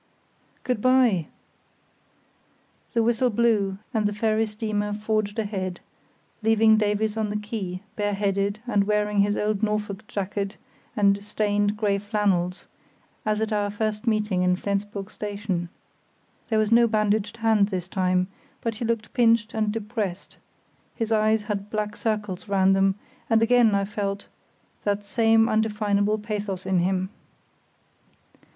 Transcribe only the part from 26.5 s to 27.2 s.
in him.